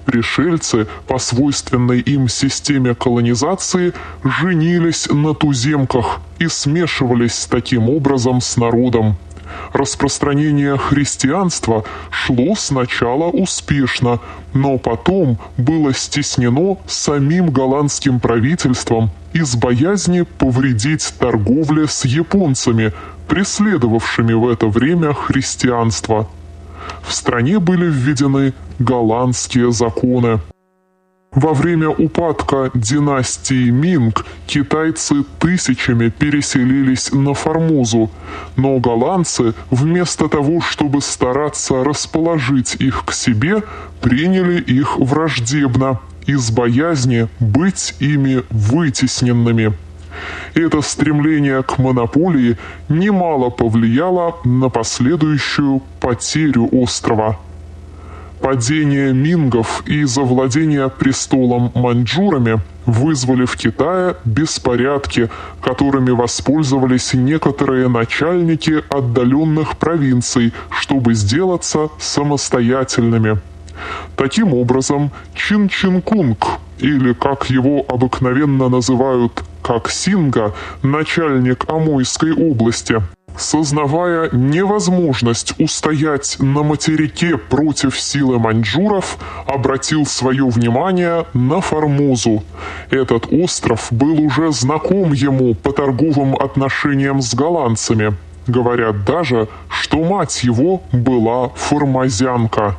[0.05, 3.93] Пришельцы по свойственной им системе колонизации
[4.25, 9.17] женились на туземках и смешивались таким образом с народом.
[9.73, 14.21] Распространение христианства шло сначала успешно,
[14.55, 22.93] но потом было стеснено самим голландским правительством из боязни повредить торговле с японцами,
[23.29, 26.29] преследовавшими в это время христианство
[27.03, 30.41] в стране были введены голландские законы.
[31.35, 38.11] Во время упадка династии Минг китайцы тысячами переселились на Формозу,
[38.57, 43.63] но голландцы вместо того, чтобы стараться расположить их к себе,
[44.03, 49.73] приняли их враждебно из боязни быть ими вытесненными.
[50.55, 52.59] Это стремление к монополии
[52.89, 57.39] немало повлияло на последующую потерю острова.
[58.41, 65.31] Падение мингов и завладение престолом маньчжурами вызвали в Китае беспорядки,
[65.61, 73.39] которыми воспользовались некоторые начальники отдаленных провинций, чтобы сделаться самостоятельными.
[74.17, 83.01] Таким образом, Чин Чин Кунг, или как его обыкновенно называют как Синга, начальник Амуйской области,
[83.37, 92.45] Сознавая невозможность устоять на материке против силы маньчжуров, обратил свое внимание на Формозу.
[92.91, 98.15] Этот остров был уже знаком ему по торговым отношениям с голландцами.
[98.47, 102.77] Говорят даже, что мать его была формазянка.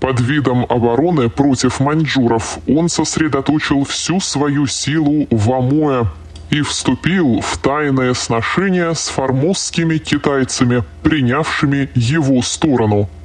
[0.00, 6.04] Под видом обороны против маньчжуров он сосредоточил всю свою силу в Амуэ
[6.50, 13.08] и вступил в тайное сношение с формозскими китайцами, принявшими его сторону–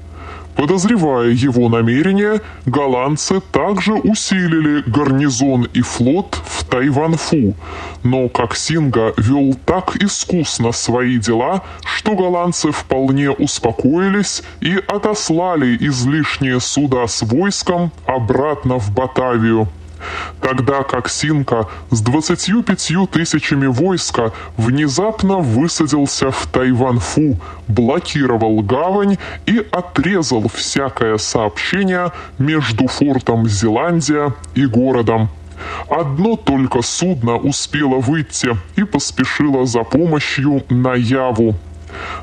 [0.56, 7.56] Подозревая его намерения, голландцы также усилили гарнизон и флот в Тайванфу.
[8.04, 17.08] Но Коксинга вел так искусно свои дела, что голландцы вполне успокоились и отослали излишние суда
[17.08, 19.68] с войском обратно в Батавию
[20.40, 30.48] тогда как Синка с 25 тысячами войска внезапно высадился в Тайванфу, блокировал гавань и отрезал
[30.54, 35.30] всякое сообщение между фортом Зеландия и городом.
[35.90, 41.56] Одно только судно успело выйти и поспешило за помощью на Яву.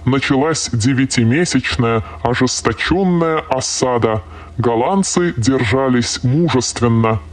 [0.05, 4.23] Началась девятимесячная ожесточенная осада.
[4.57, 7.21] Голландцы держались мужественно–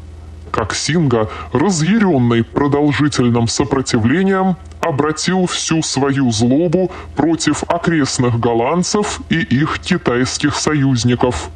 [0.56, 10.56] как Синга, разъяренный продолжительным сопротивлением, обратил всю свою злобу против окрестных голландцев и их китайских
[10.56, 11.50] союзников.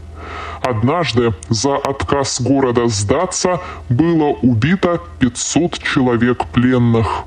[0.62, 7.24] Однажды за отказ города сдаться было убито 500 человек пленных.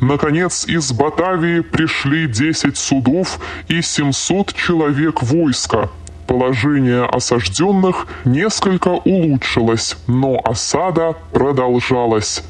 [0.00, 3.38] Наконец, из Батавии пришли 10 судов
[3.68, 5.90] и 700 человек войска–
[6.26, 12.42] Положение осажденных несколько улучшилось, но осада продолжалась.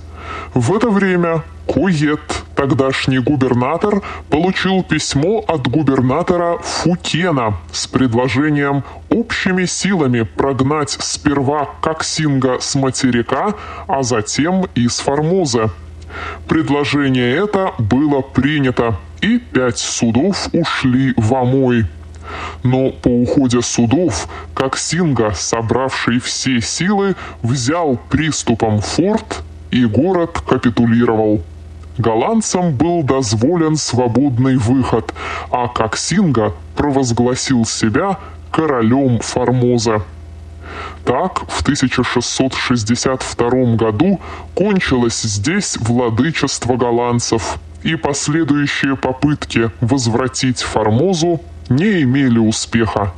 [0.55, 2.21] В это время Кует,
[2.55, 4.01] тогдашний губернатор,
[4.31, 13.55] получил письмо от губернатора Фукена с предложением общими силами прогнать сперва Коксинга с материка,
[13.89, 15.71] а затем из Формозы.
[16.49, 21.87] Предложение это было принято, и пять судов ушли в Амой.
[22.63, 31.43] Но по уходе судов, Коксинга, собравший все силы, взял приступом форт, и город капитулировал.
[31.99, 35.13] Голландцам был дозволен свободный выход,
[35.51, 38.19] а Коксинга провозгласил себя
[38.51, 40.03] королем Формоза.
[41.05, 44.21] Так, в 1662 году
[44.55, 53.13] кончилось здесь владычество голландцев, и последующие попытки возвратить Формозу не имели успеха.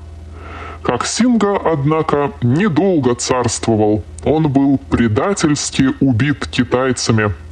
[0.82, 4.04] Коксинга, однако, недолго царствовал.
[4.24, 7.32] Он был предательски убит китайцами–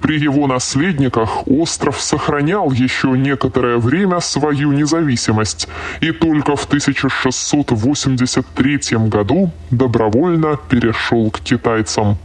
[0.00, 5.68] при его наследниках остров сохранял еще некоторое время свою независимость
[6.00, 8.78] и только в 1683
[9.08, 12.18] году добровольно перешел к китайцам.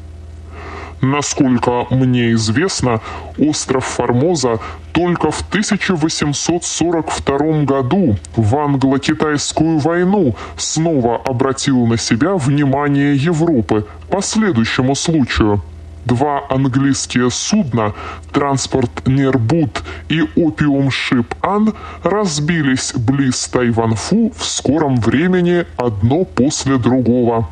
[1.01, 3.01] Насколько мне известно,
[3.37, 4.59] остров Формоза
[4.91, 14.93] только в 1842 году в англо-китайскую войну снова обратил на себя внимание Европы по следующему
[14.95, 15.63] случаю–
[16.05, 17.93] Два английские судна,
[18.31, 21.73] транспорт Нербут и опиум Шип Ан,
[22.03, 27.47] разбились близ Тайванфу в скором времени одно после другого.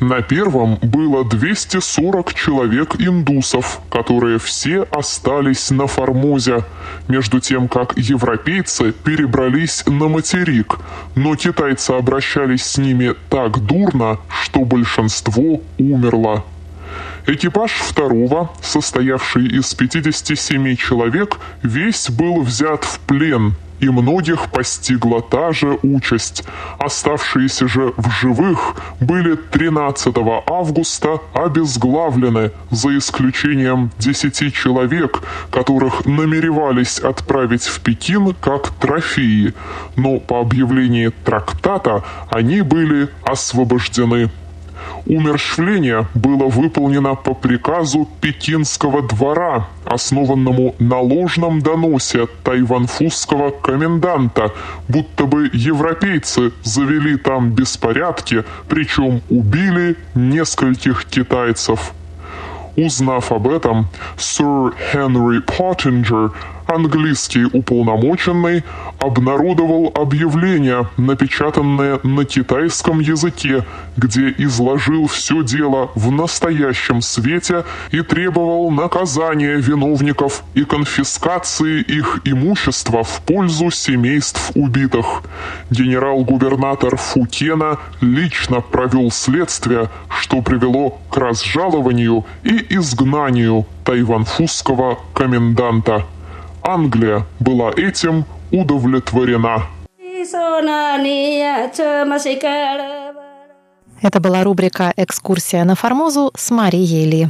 [0.00, 6.64] На первом было 240 человек индусов, которые все остались на Формозе,
[7.08, 10.78] между тем как европейцы перебрались на материк,
[11.16, 16.44] но китайцы обращались с ними так дурно, что большинство умерло.
[17.26, 25.52] Экипаж второго, состоявший из 57 человек, весь был взят в плен, и многих постигла та
[25.52, 26.44] же участь.
[26.78, 30.16] Оставшиеся же в живых были 13
[30.46, 39.54] августа обезглавлены, за исключением 10 человек, которых намеревались отправить в Пекин как трофеи,
[39.96, 44.30] но по объявлении трактата они были освобождены.
[45.06, 54.52] Умерщвление было выполнено по приказу Пекинского двора, основанному на ложном доносе тайванфузского коменданта,
[54.88, 61.92] будто бы европейцы завели там беспорядки, причем убили нескольких китайцев.
[62.76, 66.32] Узнав об этом, сэр Хенри Поттинджер
[66.68, 68.62] английский уполномоченный
[68.98, 73.64] обнародовал объявление, напечатанное на китайском языке,
[73.96, 83.02] где изложил все дело в настоящем свете и требовал наказания виновников и конфискации их имущества
[83.02, 85.22] в пользу семейств убитых.
[85.70, 96.04] Генерал-губернатор Фукена лично провел следствие, что привело к разжалованию и изгнанию тайванфузского коменданта.
[96.68, 99.62] Англия была этим удовлетворена.
[104.02, 107.28] Это была рубрика «Экскурсия на Формозу» с Марией Ли.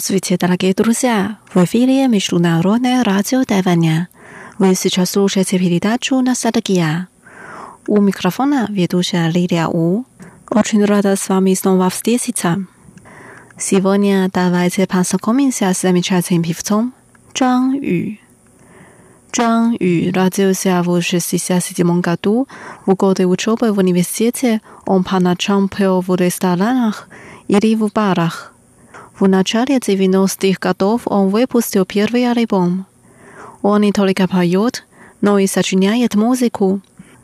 [0.00, 1.36] Здравствуйте, дорогие друзья!
[1.52, 4.08] В эфире Международное радио Тайваня.
[4.58, 7.08] Вы сейчас слушаете передачу «Ностальгия».
[7.86, 10.06] У микрофона ведущая Лилия У.
[10.48, 12.64] Очень рада с вами снова встретиться.
[13.58, 16.94] Сегодня давайте познакомимся с замечательным певцом
[17.34, 18.16] Чжан Ю.
[19.32, 22.48] Чжан Ю родился в 1967 году.
[22.86, 27.06] В годы учебы в университете он по ночам пел в ресторанах
[27.48, 28.54] или в барах.
[29.20, 32.86] В начале 90-х годов он выпустил первый альбом.
[33.60, 34.86] Он не только поет,
[35.20, 36.80] но и сочиняет музыку,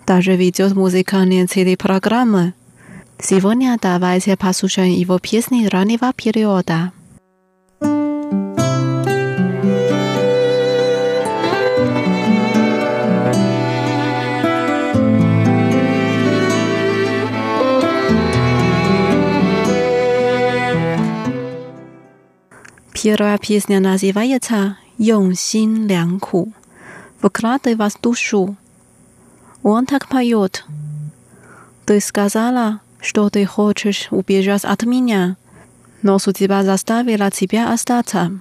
[0.06, 2.52] даже ведет музыкальные телепрограммы.
[3.18, 6.92] Сегодня давайте послушаем его песни раннего периода.
[23.08, 26.52] Первая песня называется «용 син лян ку»
[27.20, 28.56] «Вкладывай в душу».
[29.62, 30.64] Он так поет.
[31.84, 35.36] Ты сказала, что ты хочешь убежать от меня,
[36.02, 38.40] но судьба заставила тебя остаться.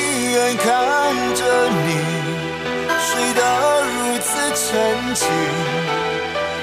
[0.31, 0.65] 远看
[1.35, 1.87] 着你
[2.99, 3.41] 睡得
[3.83, 5.27] 如此沉静，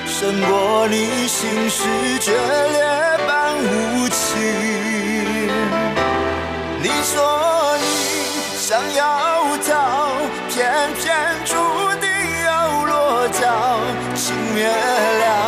[0.07, 0.51] 胜过
[0.89, 1.79] 你心事
[2.21, 2.79] 决裂
[3.27, 4.19] 般无情。
[6.83, 7.85] 你说你。
[8.69, 9.03] 想要
[9.67, 9.73] 逃，
[10.51, 11.07] 偏偏
[11.47, 11.55] 注
[12.03, 12.07] 定
[12.45, 13.81] 要落脚。
[14.15, 15.48] 情灭了，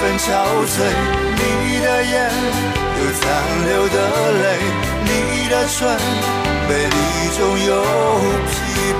[0.00, 0.32] 分憔
[0.64, 0.80] 悴，
[1.36, 1.40] 你
[1.84, 2.14] 的眼
[2.96, 3.22] 有残
[3.68, 3.96] 留的
[4.32, 4.44] 泪，
[5.04, 5.08] 你
[5.50, 5.76] 的唇
[6.66, 6.96] 美丽
[7.36, 7.70] 中有
[8.48, 8.50] 疲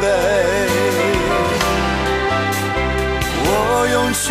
[0.02, 0.04] 惫。
[3.42, 3.48] 我
[3.90, 4.22] 用去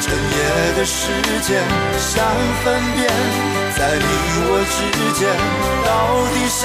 [0.00, 0.36] 整夜
[0.76, 0.98] 的时
[1.42, 1.62] 间，
[1.96, 2.10] 想
[2.64, 3.00] 分辨，
[3.78, 4.02] 在你
[4.42, 4.76] 我之
[5.14, 5.22] 间，
[5.86, 5.88] 到
[6.34, 6.60] 底谁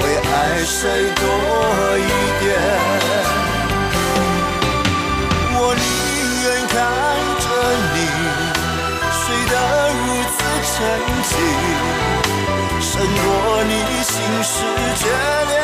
[0.00, 0.02] 会
[0.32, 0.34] 爱
[0.64, 0.80] 谁
[1.14, 1.22] 多
[1.98, 2.00] 一
[2.40, 3.45] 点？
[10.76, 10.84] 此沉
[11.22, 11.32] 静，
[12.82, 13.72] 胜过你
[14.02, 14.12] 心
[14.42, 14.52] 事
[14.98, 15.08] 决
[15.48, 15.56] 裂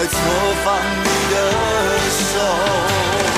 [0.00, 0.18] 爱错
[0.64, 1.36] 放你的
[2.10, 3.29] 手。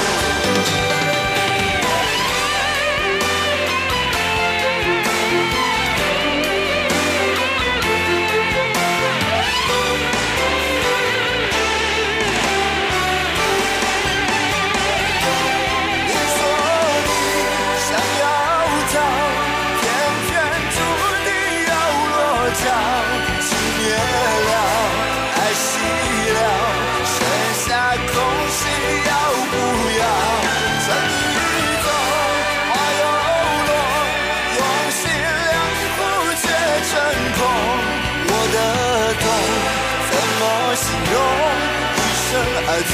[42.73, 42.89] 爱错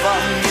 [0.00, 0.43] 放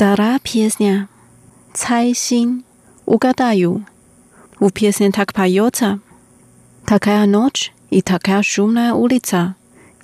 [0.00, 1.10] Вторая песня
[1.74, 2.64] «Цайсин»
[3.04, 3.84] угадаю.
[4.58, 6.00] В песне так поется
[6.86, 9.56] «Такая ночь и такая шумная улица.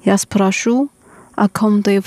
[0.05, 0.91] Я спрошу,
[1.35, 2.03] о ком ты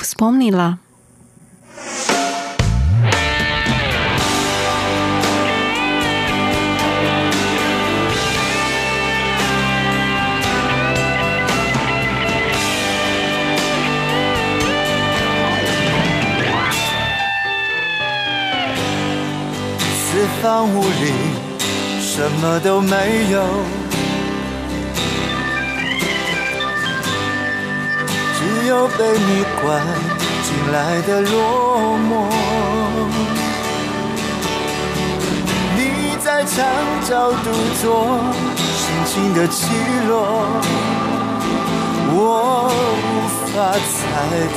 [20.19, 21.13] 四方屋里
[22.01, 22.91] 什么都没
[23.31, 23.41] 有，
[28.35, 29.81] 只有被你关
[30.43, 32.11] 进来的落寞。
[35.77, 36.67] 你在墙
[37.07, 37.49] 角独
[37.81, 38.19] 坐，
[38.57, 39.67] 心情的起
[40.09, 40.19] 落，
[42.11, 42.69] 我
[43.05, 43.07] 无
[43.53, 43.97] 法猜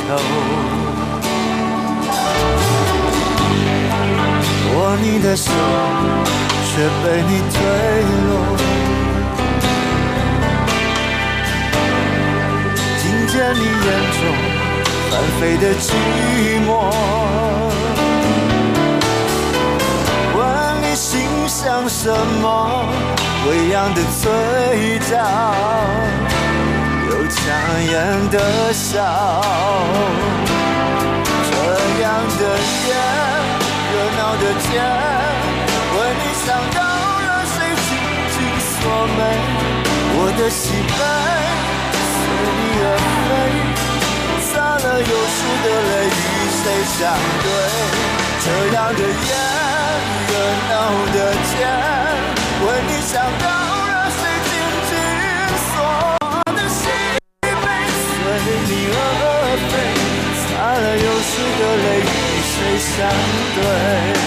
[0.09, 0.11] 透。
[4.83, 5.53] 握你的手，
[6.67, 7.57] 却被你推
[8.27, 8.31] 落。
[12.99, 13.87] 听见你眼
[14.19, 14.21] 中
[15.09, 15.87] 翻飞的寂
[16.67, 16.69] 寞。
[20.35, 20.39] 问
[20.83, 21.11] 你心
[21.47, 22.11] 想什
[22.43, 22.45] 么？
[23.47, 24.29] 微扬的嘴
[25.09, 25.13] 角，
[27.09, 27.41] 有强
[27.89, 27.93] 颜
[28.31, 28.91] 的笑。
[31.49, 31.53] 这
[32.03, 32.05] 样
[32.41, 32.43] 的
[32.89, 32.91] 夜，
[34.33, 34.81] 热闹的街，
[35.93, 37.91] 为你想到了谁紧
[38.33, 38.81] 紧锁
[39.19, 39.21] 眉？
[40.15, 41.01] 我的喜悲
[42.09, 42.25] 随
[42.57, 42.85] 你而
[43.29, 43.31] 飞，
[44.41, 46.17] 洒了有数的泪，与
[46.49, 46.65] 谁
[46.97, 47.01] 相
[47.43, 47.47] 对？
[48.41, 49.31] 这样的夜。
[50.29, 50.33] 热
[50.71, 50.73] 闹
[51.13, 51.17] 的
[51.53, 51.55] 街，
[52.65, 53.45] 为你想到
[53.87, 54.51] 了谁紧
[54.89, 54.93] 紧
[55.69, 55.75] 锁
[56.55, 56.81] 的心
[57.45, 57.53] 被
[58.09, 58.17] 随
[58.67, 58.97] 你而
[59.69, 59.73] 飞，
[60.49, 62.11] 擦了有数的泪，与
[62.41, 62.97] 谁相
[63.55, 64.22] 对？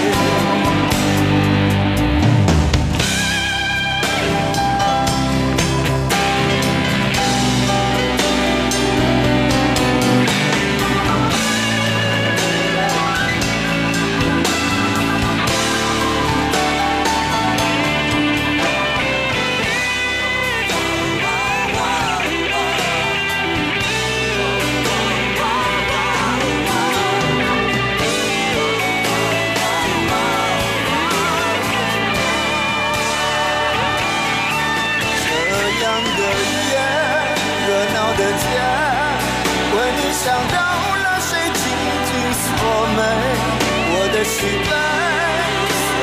[44.63, 45.97] 随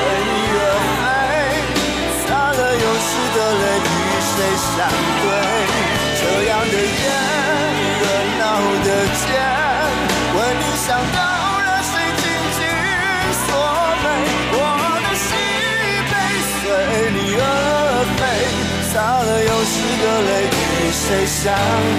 [0.53, 0.57] 缘
[0.99, 1.05] 飞，
[2.27, 3.91] 洒了又湿的泪与
[4.31, 4.77] 谁相
[5.23, 5.27] 对？
[6.21, 7.05] 这样的夜，
[8.01, 8.05] 热
[8.39, 8.43] 闹
[8.85, 8.89] 的
[9.21, 9.27] 街，
[10.35, 11.19] 问你想到
[11.67, 11.93] 了谁？
[12.19, 12.25] 紧
[12.57, 12.61] 紧
[13.47, 13.49] 锁
[14.03, 14.05] 眉，
[14.53, 14.57] 我
[15.03, 15.27] 的心
[15.83, 16.15] 已被
[16.53, 16.61] 随
[17.13, 17.43] 你而
[18.19, 18.21] 飞，
[18.93, 21.41] 洒了又湿的泪与谁相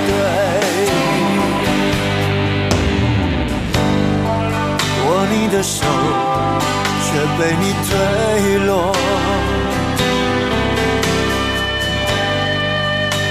[0.08, 0.12] 对？
[5.54, 5.86] 的手，
[7.04, 7.90] 却被你推
[8.66, 8.92] 落。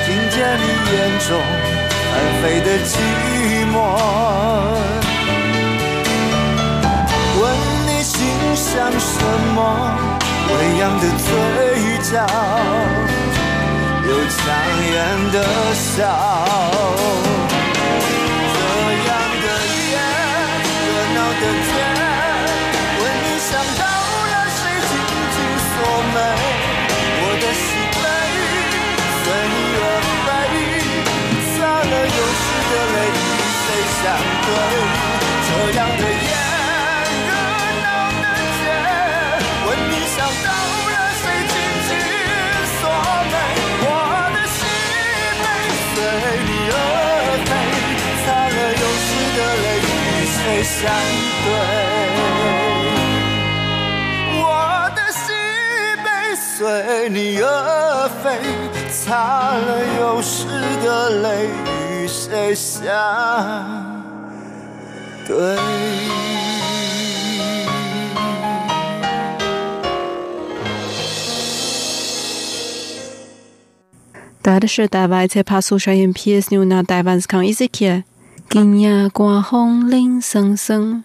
[0.06, 0.94] 听见你眼
[1.26, 1.28] 中
[2.12, 2.90] 翻飞的寂
[3.72, 3.74] 寞，
[7.40, 7.42] 问
[7.88, 8.14] 你心
[8.54, 8.70] 想
[9.00, 9.10] 什
[9.56, 9.58] 么？
[10.48, 11.28] 微扬的嘴
[12.04, 12.12] 角。
[14.04, 14.38] 有强
[14.92, 14.94] 颜
[15.32, 15.36] 的
[15.74, 15.98] 笑，
[18.52, 18.56] 这
[19.08, 19.10] 样
[19.42, 19.46] 的
[19.90, 19.92] 夜，
[20.86, 21.42] 热闹的
[50.81, 50.91] 相
[51.43, 51.49] 对，
[54.41, 55.25] 我的心
[56.03, 58.39] 被随你而飞，
[58.91, 59.67] 擦了
[59.99, 60.47] 有时
[60.83, 61.49] 的泪，
[61.91, 62.85] 与谁相
[65.27, 65.57] 对？
[74.43, 78.05] Дальше давайте послушаем песню на тайванском языке.
[78.51, 81.03] 今夜刮风铃声声，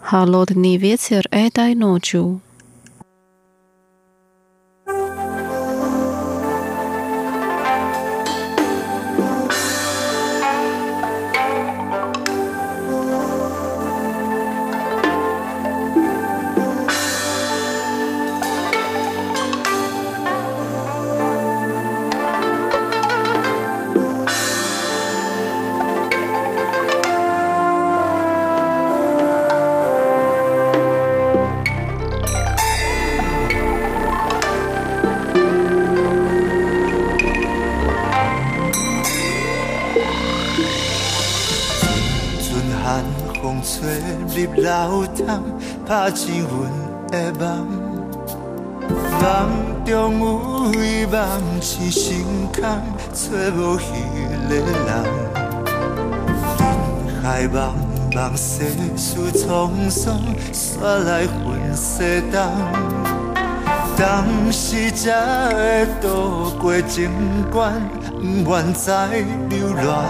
[0.00, 2.40] холодный ветер этой ночью。
[45.89, 46.51] 拍进阮
[47.09, 47.65] 的梦，
[49.19, 49.25] 梦
[49.83, 51.19] 中有伊梦
[51.59, 52.23] 醒心
[52.53, 52.61] 空，
[53.11, 53.25] 找
[53.57, 53.83] 无彼
[54.47, 54.69] 个人。
[57.07, 57.73] 人海茫
[58.11, 60.19] 茫，世事沧桑，
[60.53, 62.39] 煞来分西东。
[63.97, 67.09] 当时才会渡过情
[67.51, 67.81] 关，
[68.11, 69.07] 不愿再
[69.49, 70.05] 流乱。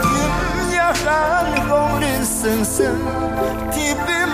[0.00, 2.90] 今夜寒风冷酸酸，
[3.70, 4.25] 天边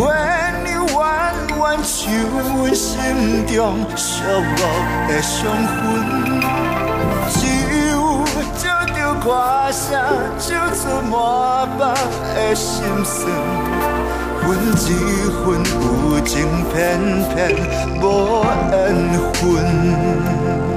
[0.00, 0.08] 云，为
[0.64, 2.10] 你弯弯像
[2.56, 3.98] 阮心中寂
[4.56, 4.58] 寞
[5.06, 5.36] 的伤
[5.66, 5.78] 痕。
[7.28, 7.38] 只
[7.90, 7.92] 有
[8.58, 9.26] 照着歌
[9.70, 10.00] 声，
[10.38, 10.80] 唱出
[11.10, 11.12] 满
[11.76, 11.78] 腹
[12.34, 13.18] 的心酸。
[14.42, 14.88] 阮一
[15.44, 16.32] 份有情，
[16.72, 16.78] 偏
[17.34, 17.38] 偏
[18.00, 18.02] 无
[18.72, 18.82] 缘
[19.34, 20.69] 分。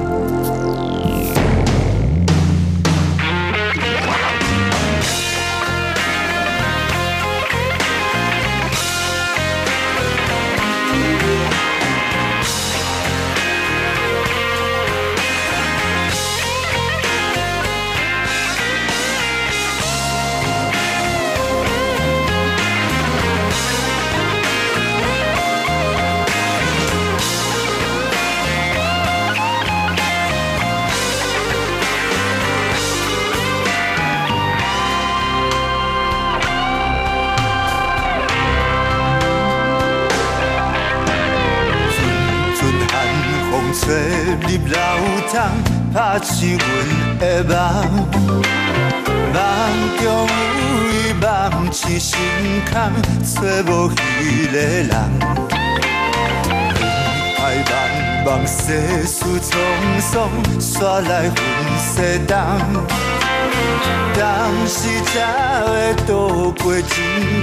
[64.84, 65.16] 当时才
[65.64, 65.72] 会
[66.06, 66.92] 渡过情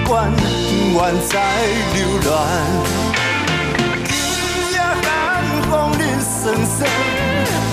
[0.08, 0.42] 关，不
[0.94, 1.34] 愿再
[1.96, 2.30] 流乱。
[5.72, 6.78] 风冷酸酸，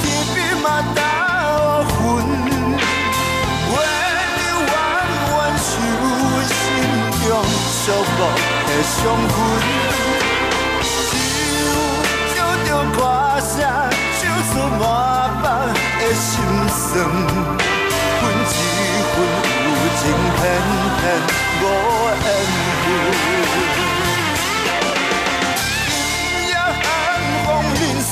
[0.02, 0.98] 天边嘛打
[1.58, 2.24] 乌云，
[3.68, 3.76] 为
[4.38, 4.40] 你
[4.70, 4.72] 弯
[5.34, 5.66] 弯像
[6.48, 6.56] 心
[7.28, 7.28] 中
[7.68, 7.84] 寂
[8.16, 8.18] 寞
[8.64, 8.96] 的伤
[9.28, 9.36] 痕。
[10.80, 11.12] 只
[11.60, 11.68] 有
[12.34, 12.98] 照着歌
[13.42, 13.52] 声，
[14.18, 14.80] 唱出满
[15.42, 15.44] 腹
[16.00, 16.26] 的心
[16.70, 16.96] 酸，
[20.08, 20.40] 情偏
[21.00, 21.04] 偏
[21.60, 21.62] 无
[22.08, 22.86] 缘分。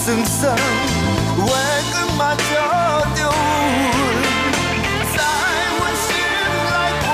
[0.05, 1.43] 酸酸，月
[1.91, 2.41] 光嘛照
[3.15, 3.33] 着阮，
[5.17, 5.19] 在
[5.73, 6.07] 阮心
[6.71, 7.05] 内挂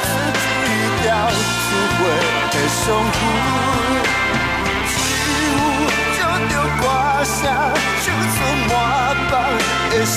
[0.00, 0.06] 着
[0.64, 0.66] 一
[1.02, 1.98] 条刺花
[2.52, 2.80] 的伤
[3.18, 3.20] 痕。
[4.88, 4.94] 只
[5.44, 5.58] 有
[6.16, 6.18] 照
[6.48, 6.82] 着歌
[7.24, 7.36] 声，
[8.02, 8.36] 唱出
[8.70, 8.70] 满
[9.28, 9.30] 腹
[9.90, 10.16] 的心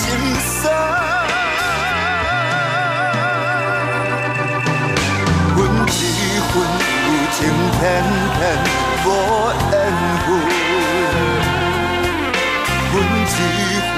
[7.82, 8.40] 天天
[9.06, 9.08] 无
[9.72, 9.74] 缘
[10.22, 10.30] 分，
[12.92, 12.94] 阮
[13.26, 13.36] 这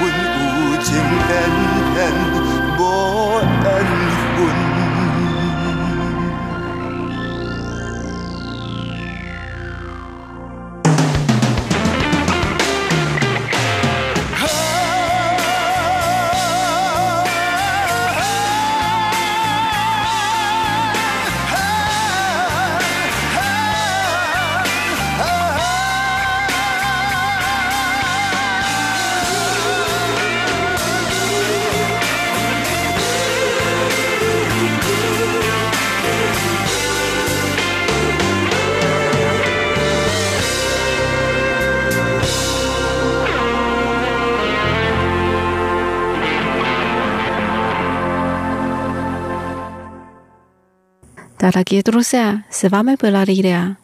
[51.44, 53.76] Дорогие друзья, с вами была Лилия.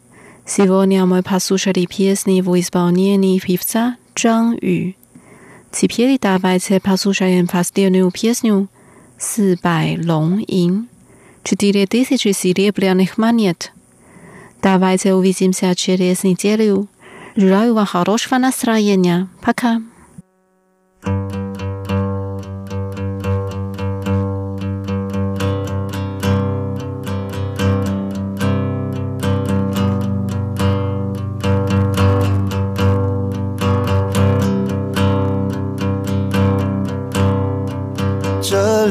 [0.47, 4.95] Сегодня мы послушали песни в исполнении певца Чжан Ю.
[5.71, 8.67] Теперь давайте послушаем последнюю песню
[9.19, 10.89] «Си Бай Лонг Ин»
[11.43, 13.71] «Четыре тысячи серебряных монет».
[14.63, 16.87] Давайте увидимся через неделю.
[17.35, 19.27] Желаю вам хорошего настроения.
[19.39, 19.83] Пока.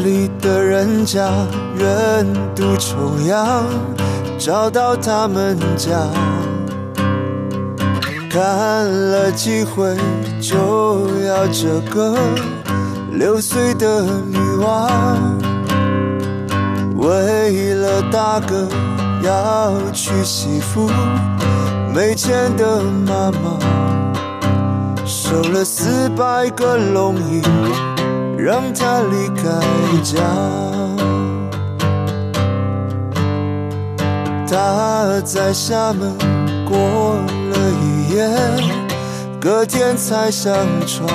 [0.03, 1.31] 里的人家
[1.77, 3.65] 人都重阳，
[4.39, 5.91] 找到他们家，
[8.31, 8.41] 看
[9.11, 9.97] 了几回
[10.41, 12.17] 就要这个
[13.13, 14.89] 六岁的女娃，
[16.97, 18.67] 为了大哥
[19.23, 20.91] 要娶媳妇，
[21.95, 23.59] 没钱的妈妈
[25.05, 27.43] 收了四百个龙银，
[28.43, 29.43] 让他离开
[30.03, 30.19] 家。
[34.49, 36.17] 他在厦门
[36.69, 36.79] 过
[37.51, 38.27] 了一夜，
[39.39, 40.55] 隔天才上
[40.87, 41.07] 船，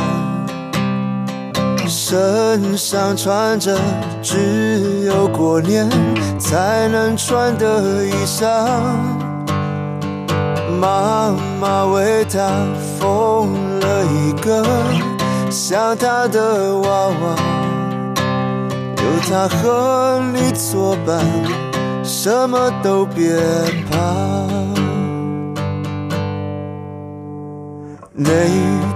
[1.88, 3.76] 身上穿着
[4.21, 5.89] 只有过年
[6.38, 8.45] 才能穿的衣裳。
[10.80, 12.51] 妈妈为他
[12.99, 14.63] 缝了一个
[15.56, 17.36] 像他的娃娃，
[18.97, 21.18] 有他和你作伴，
[22.03, 23.34] 什么都别
[23.89, 23.97] 怕。
[28.12, 28.30] 那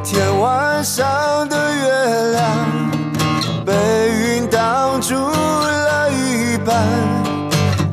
[0.04, 2.46] 天晚上的月亮
[3.66, 3.74] 被
[4.12, 6.76] 云挡住了一半，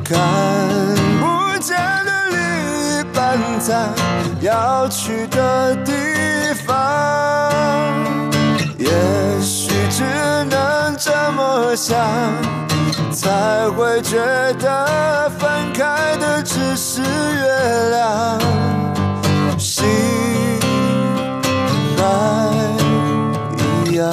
[0.03, 0.17] 看
[1.21, 3.87] 不见的另一半在
[4.41, 5.93] 要去的地
[11.07, 11.97] 怎么想，
[13.13, 14.17] 才会觉
[14.59, 18.39] 得分开的只是月亮。
[19.57, 19.87] 心。
[23.85, 24.11] 一样。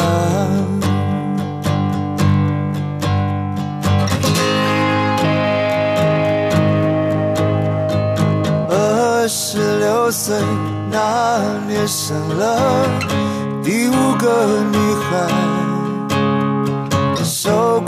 [8.70, 10.36] 二十六岁
[10.90, 12.88] 那年生了
[13.62, 14.78] 第五个女
[15.10, 15.26] 孩，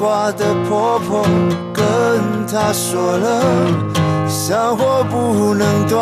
[0.06, 1.26] 守寡的婆婆
[1.74, 1.84] 跟
[2.46, 3.42] 她说了，
[4.28, 6.00] 香火不能断。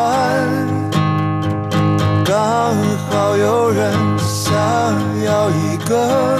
[2.23, 2.75] 刚
[3.09, 4.53] 好有人想
[5.25, 6.39] 要一个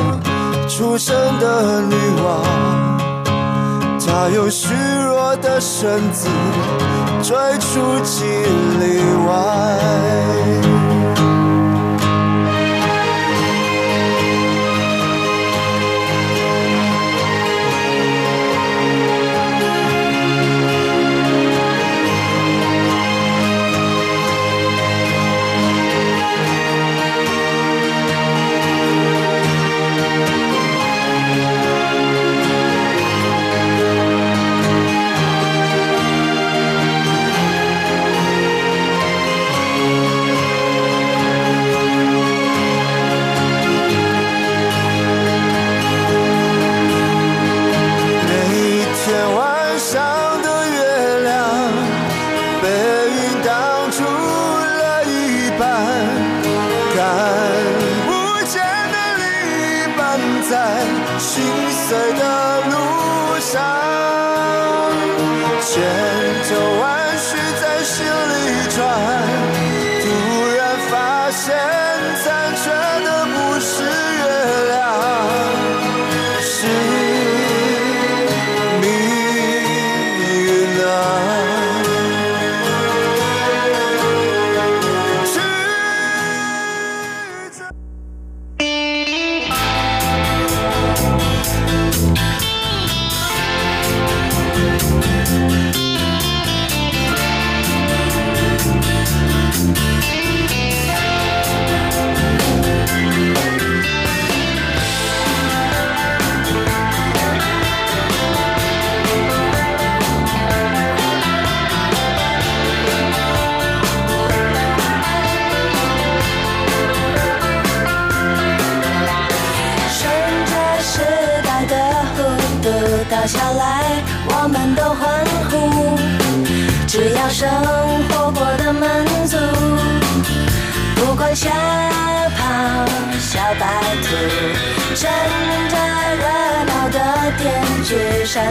[0.69, 2.43] 出生的女娃，
[3.99, 6.29] 她用虚弱的身子
[7.23, 8.25] 追出几
[8.79, 10.94] 里外。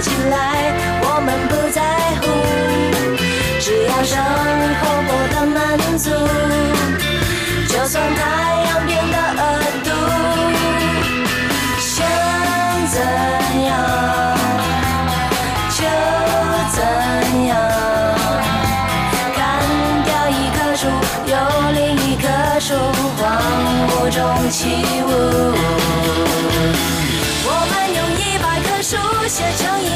[0.03, 0.62] 起来，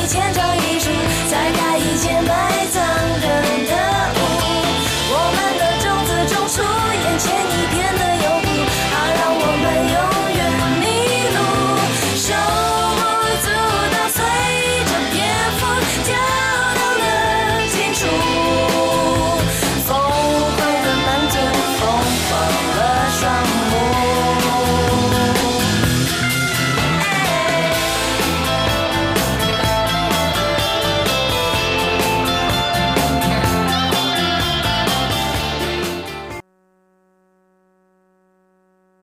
[0.08, 0.46] 牵着